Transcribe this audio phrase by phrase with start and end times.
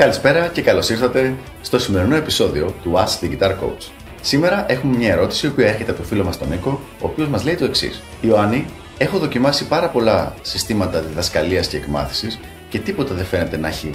[0.00, 3.90] Καλησπέρα και καλώς ήρθατε στο σημερινό επεισόδιο του Ask the Guitar Coach.
[4.20, 7.28] Σήμερα έχουμε μια ερώτηση η οποία έρχεται από το φίλο μας τον Νίκο, ο οποίος
[7.28, 8.02] μας λέει το εξής.
[8.20, 8.66] Ιωάννη,
[8.98, 13.90] έχω δοκιμάσει πάρα πολλά συστήματα διδασκαλίας και εκμάθησης και τίποτα δεν φαίνεται να έχει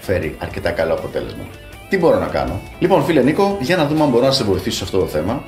[0.00, 1.44] φέρει αρκετά καλό αποτέλεσμα.
[1.88, 4.76] Τι μπορώ να κάνω; Λοιπόν, φίλε Νίκο, για να δούμε αν μπορώ να σε βοηθήσω
[4.76, 5.44] σε αυτό το θέμα.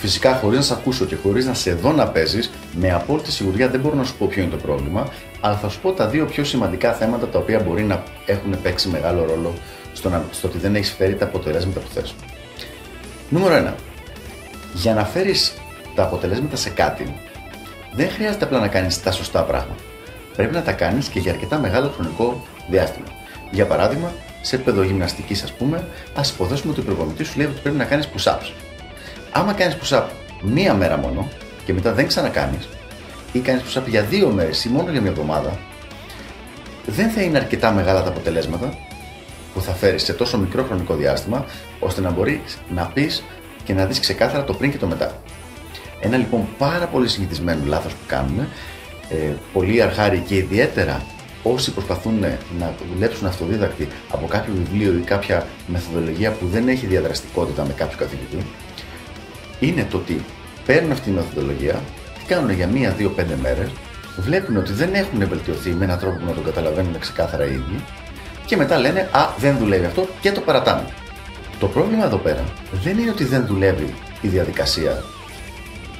[0.00, 3.68] Φυσικά, χωρίς να σε ακούσω και χωρίς να σε δω να παίζεις, με απόλυτη σιγουριά
[3.68, 5.08] δεν μπορώ να σου πω ποιο είναι το πρόβλημα,
[5.40, 8.88] αλλά θα σου πω τα δύο πιο σημαντικά θέματα τα οποία μπορεί να έχουν παίξει
[8.88, 9.54] μεγάλο ρόλο
[9.92, 12.14] στο, να, στο ότι δεν έχεις φέρει τα αποτελέσματα που θες.
[13.28, 13.74] Νούμερο 1.
[14.74, 15.54] Για να φέρεις
[15.94, 17.14] τα αποτελέσματα σε κάτι,
[17.94, 19.82] δεν χρειάζεται απλά να κάνεις τα σωστά πράγματα.
[20.36, 23.06] Πρέπει να τα κάνεις και για αρκετά μεγάλο χρονικό διάστημα.
[23.50, 24.12] Για παράδειγμα,
[24.42, 28.08] σε παιδογυμναστικής, ας πούμε, ας υποδέσουμε ότι ο προπονητής σου λέει ότι πρέπει να κάνεις
[28.16, 28.69] push-ups.
[29.32, 30.04] Άμα κάνεις push-up
[30.42, 31.28] μία μέρα μόνο
[31.64, 32.68] και μετά δεν ξανακάνεις,
[33.32, 35.58] ή κάνεις push-up για δύο μέρες ή μόνο για μια εβδομάδα,
[36.86, 38.78] δεν θα είναι αρκετά μεγάλα τα αποτελέσματα
[39.54, 41.44] που θα φέρεις σε τόσο μικρό χρονικό διάστημα,
[41.78, 43.22] ώστε να μπορείς να πεις
[43.64, 45.22] και να δεις ξεκάθαρα το πριν και το μετά.
[46.00, 48.48] Ένα λοιπόν πάρα πολύ συνηθισμένο λάθος που κάνουμε,
[49.10, 51.02] ε, πολλοί αρχάροι και ιδιαίτερα
[51.42, 52.18] όσοι προσπαθούν
[52.58, 57.98] να δουλέψουν αυτοδίδακτοι από κάποιο βιβλίο ή κάποια μεθοδολογία που δεν έχει διαδραστικότητα με κάποιο
[57.98, 58.46] καθηγητή,
[59.60, 60.24] είναι το ότι
[60.66, 61.80] παίρνουν αυτή τη μεθοδολογία,
[62.18, 63.70] τι κάνουν για μία, δύο, πέντε μέρες,
[64.16, 67.84] βλέπουν ότι δεν έχουν βελτιωθεί με έναν τρόπο που να τον καταλαβαίνουν ξεκάθαρα οι ίδιοι
[68.46, 70.84] και μετά λένε Α, δεν δουλεύει αυτό και το παρατάνε.
[71.58, 72.44] Το πρόβλημα εδώ πέρα
[72.82, 75.02] δεν είναι ότι δεν δουλεύει η διαδικασία,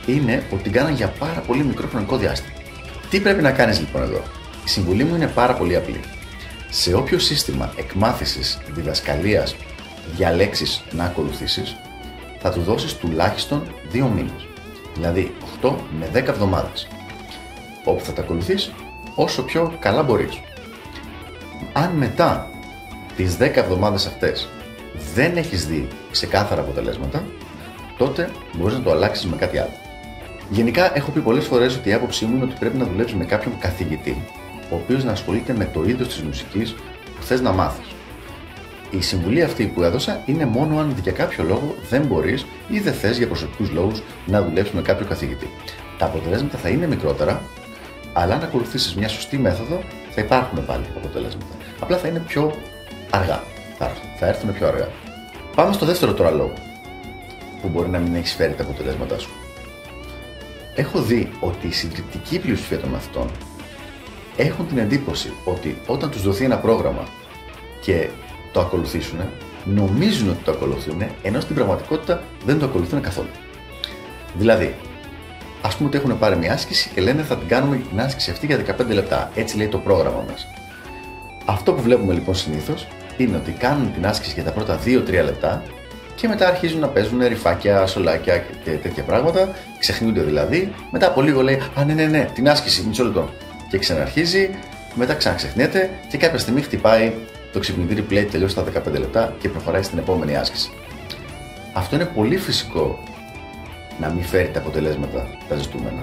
[0.07, 2.55] είναι ότι την κάναν για πάρα πολύ μικρό χρονικό διάστημα.
[3.11, 4.23] Τι πρέπει να κάνεις λοιπόν εδώ;
[4.65, 6.01] Η συμβουλή μου είναι πάρα πολύ απλή.
[6.71, 9.57] Σε όποιο σύστημα εκμάθησης, διδασκαλίας
[10.17, 11.77] διαλέξεις να ακολουθήσεις,
[12.41, 14.47] θα του δώσεις τουλάχιστον 2 μήνες.
[14.95, 16.89] Δηλαδή 8 με 10 εβδομάδες.
[17.85, 18.73] Όπου θα τα ακολουθείς
[19.15, 20.41] όσο πιο καλά μπορείς.
[21.73, 22.51] Αν μετά
[23.17, 24.49] τις 10 εβδομάδες αυτές
[25.15, 27.25] δεν έχεις δει ξεκάθαρα αποτελέσματα,
[27.99, 29.73] τότε μπορείς να το αλλάξεις με κάτι άλλο.
[30.51, 33.25] Γενικά, έχω πει πολλές φορές ότι η άποψή μου είναι ότι πρέπει να δουλέψει με
[33.25, 34.23] κάποιον καθηγητή,
[34.71, 36.75] ο οποίος να ασχολείται με το είδος της μουσικής
[37.17, 37.87] που θες να μάθεις.
[38.91, 42.93] Η συμβουλή αυτή που έδωσα είναι μόνο αν για κάποιο λόγο δεν μπορείς ή δεν
[42.93, 45.51] θες για προσωπικούς λόγους να δουλέψεις με κάποιο καθηγητή.
[45.99, 47.43] Τα αποτελέσματα θα είναι μικρότερα,
[48.13, 49.81] αλλά αν ακολουθήσεις μια σωστή μέθοδο
[50.11, 51.55] θα υπάρχουν πάλι αποτελέσματα.
[51.81, 52.55] Απλά θα είναι πιο
[53.11, 53.43] αργά.
[53.79, 54.89] Θα έρθουν, θα έρθουν πιο αργά.
[55.55, 56.53] Πάμε στο δεύτερο τώρα λόγο
[57.63, 59.31] που μπορεί να μην έχει φέρει τα αποτελέσματά σου.
[60.75, 63.31] Έχω δει ότι η συντριπτική πλειοψηφία των μαθητών
[64.37, 67.09] έχουν την εντύπωση ότι όταν τους δοθεί ένα πρόγραμμα
[67.81, 68.09] και
[68.53, 69.19] το ακολουθήσουν,
[69.65, 73.29] νομίζουν ότι το ακολουθούν, ενώ στην πραγματικότητα δεν το ακολουθούν καθόλου.
[74.35, 74.75] Δηλαδή,
[75.63, 78.47] ας πούμε ότι έχουν πάρει μια άσκηση και λένε θα την κάνουμε την άσκηση αυτή
[78.47, 79.31] για 15 λεπτά.
[79.35, 80.47] Έτσι λέει το πρόγραμμα μας.
[81.45, 85.63] Αυτό που βλέπουμε λοιπόν συνήθως είναι ότι κάνουν την άσκηση για τα πρώτα 2-3 λεπτά
[86.15, 89.49] και μετά αρχίζουν να παίζουν ρηφάκια, σολάκια και τέτοια πράγματα.
[89.79, 90.73] Ξεχνούνται δηλαδή.
[90.91, 93.31] Μετά από λίγο λέει Α, ναι, ναι, ναι, την άσκηση, μισό λεπτό.
[93.71, 94.51] Και ξαναρχίζει,
[94.95, 97.13] μετά ξαναξεχνιέται και κάποια στιγμή χτυπάει
[97.53, 100.71] το ξυπνητήρι play τελειώσει τα 15 λεπτά και προχωράει στην επόμενη άσκηση.
[101.73, 102.99] Αυτό είναι πολύ φυσικό
[104.01, 106.03] να μην φέρει τα αποτελέσματα τα ζητούμενα.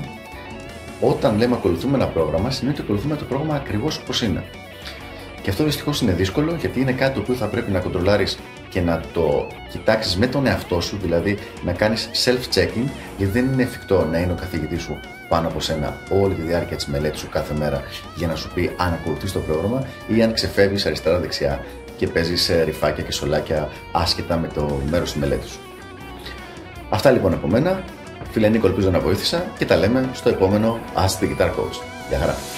[1.01, 4.43] Όταν λέμε ακολουθούμε ένα πρόγραμμα, σημαίνει ότι ακολουθούμε το πρόγραμμα ακριβώς όπως είναι.
[5.47, 8.37] Και αυτό δυστυχώς είναι δύσκολο γιατί είναι κάτι το οποίο θα πρέπει να κοντρολάρεις
[8.69, 13.63] και να το κοιτάξεις με τον εαυτό σου, δηλαδή να κάνεις self-checking, γιατί δεν είναι
[13.63, 14.99] εφικτό να είναι ο καθηγητής σου
[15.29, 17.81] πάνω από σένα όλη τη διάρκεια της μελέτης σου κάθε μέρα
[18.15, 21.65] για να σου πει αν ακολουθείς το πρόγραμμα ή αν ξεφεύγεις αριστερά-δεξιά
[21.97, 25.59] και παίζεις ρηφάκια και σολάκια άσχετα με το μέρος της μελέτης σου.
[26.89, 27.83] Αυτά λοιπόν από μένα.
[28.31, 31.81] Φίλε Νίκο, ελπίζω να βοήθησα και τα λέμε στο επόμενο Ask the Guitar Coach.
[32.09, 32.56] Γεια χαρά!